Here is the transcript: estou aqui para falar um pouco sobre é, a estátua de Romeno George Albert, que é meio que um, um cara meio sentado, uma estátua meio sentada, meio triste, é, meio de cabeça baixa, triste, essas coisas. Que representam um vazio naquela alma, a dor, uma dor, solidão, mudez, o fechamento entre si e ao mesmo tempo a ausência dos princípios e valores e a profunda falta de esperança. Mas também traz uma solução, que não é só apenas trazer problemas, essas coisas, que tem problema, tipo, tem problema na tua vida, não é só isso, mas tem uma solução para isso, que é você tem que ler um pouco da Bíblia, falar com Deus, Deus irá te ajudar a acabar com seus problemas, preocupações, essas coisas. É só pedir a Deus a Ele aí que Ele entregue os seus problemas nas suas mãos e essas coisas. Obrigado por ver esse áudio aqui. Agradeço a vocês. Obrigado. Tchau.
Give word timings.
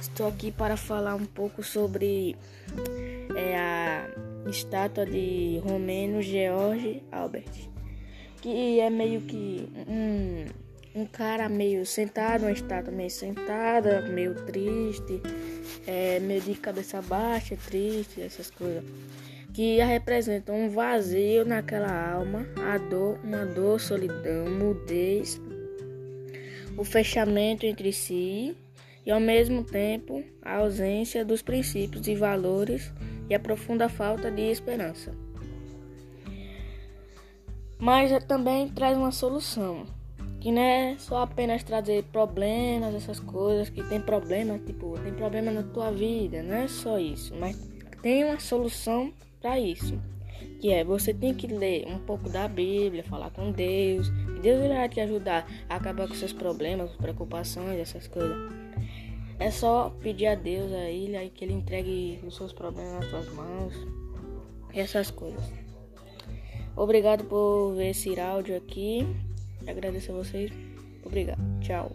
estou 0.00 0.28
aqui 0.28 0.50
para 0.50 0.76
falar 0.76 1.14
um 1.14 1.26
pouco 1.26 1.62
sobre 1.62 2.36
é, 3.36 3.56
a 3.56 4.08
estátua 4.48 5.04
de 5.04 5.60
Romeno 5.64 6.22
George 6.22 7.02
Albert, 7.10 7.68
que 8.40 8.80
é 8.80 8.88
meio 8.90 9.20
que 9.22 9.68
um, 9.88 10.46
um 11.02 11.06
cara 11.06 11.48
meio 11.48 11.84
sentado, 11.84 12.42
uma 12.42 12.52
estátua 12.52 12.92
meio 12.92 13.10
sentada, 13.10 14.02
meio 14.02 14.34
triste, 14.46 15.20
é, 15.86 16.20
meio 16.20 16.40
de 16.40 16.54
cabeça 16.54 17.02
baixa, 17.02 17.56
triste, 17.56 18.20
essas 18.20 18.50
coisas. 18.50 18.84
Que 19.52 19.78
representam 19.78 20.54
um 20.54 20.70
vazio 20.70 21.44
naquela 21.44 22.12
alma, 22.12 22.46
a 22.72 22.78
dor, 22.78 23.18
uma 23.24 23.44
dor, 23.44 23.80
solidão, 23.80 24.48
mudez, 24.50 25.40
o 26.76 26.84
fechamento 26.84 27.66
entre 27.66 27.92
si 27.92 28.56
e 29.08 29.10
ao 29.10 29.18
mesmo 29.18 29.64
tempo 29.64 30.22
a 30.42 30.56
ausência 30.56 31.24
dos 31.24 31.40
princípios 31.40 32.06
e 32.06 32.14
valores 32.14 32.92
e 33.30 33.34
a 33.34 33.40
profunda 33.40 33.88
falta 33.88 34.30
de 34.30 34.42
esperança. 34.42 35.14
Mas 37.78 38.12
também 38.24 38.68
traz 38.68 38.98
uma 38.98 39.10
solução, 39.10 39.86
que 40.40 40.52
não 40.52 40.60
é 40.60 40.96
só 40.98 41.22
apenas 41.22 41.62
trazer 41.62 42.04
problemas, 42.12 42.94
essas 42.94 43.18
coisas, 43.18 43.70
que 43.70 43.82
tem 43.84 43.98
problema, 43.98 44.58
tipo, 44.58 44.98
tem 44.98 45.14
problema 45.14 45.50
na 45.50 45.62
tua 45.62 45.90
vida, 45.90 46.42
não 46.42 46.54
é 46.54 46.68
só 46.68 46.98
isso, 46.98 47.34
mas 47.34 47.56
tem 48.02 48.24
uma 48.24 48.38
solução 48.38 49.10
para 49.40 49.58
isso, 49.58 49.98
que 50.60 50.70
é 50.70 50.84
você 50.84 51.14
tem 51.14 51.32
que 51.32 51.46
ler 51.46 51.86
um 51.86 51.98
pouco 51.98 52.28
da 52.28 52.46
Bíblia, 52.46 53.04
falar 53.04 53.30
com 53.30 53.52
Deus, 53.52 54.10
Deus 54.42 54.62
irá 54.62 54.86
te 54.86 55.00
ajudar 55.00 55.46
a 55.66 55.76
acabar 55.76 56.06
com 56.08 56.14
seus 56.14 56.32
problemas, 56.32 56.90
preocupações, 56.96 57.78
essas 57.78 58.06
coisas. 58.06 58.36
É 59.38 59.50
só 59.50 59.90
pedir 60.00 60.26
a 60.26 60.34
Deus 60.34 60.72
a 60.72 60.90
Ele 60.90 61.16
aí 61.16 61.30
que 61.30 61.44
Ele 61.44 61.54
entregue 61.54 62.20
os 62.26 62.36
seus 62.36 62.52
problemas 62.52 62.94
nas 62.94 63.10
suas 63.10 63.32
mãos 63.34 63.74
e 64.74 64.80
essas 64.80 65.10
coisas. 65.10 65.44
Obrigado 66.76 67.24
por 67.24 67.74
ver 67.74 67.90
esse 67.90 68.18
áudio 68.18 68.56
aqui. 68.56 69.06
Agradeço 69.66 70.12
a 70.12 70.16
vocês. 70.16 70.50
Obrigado. 71.04 71.40
Tchau. 71.60 71.92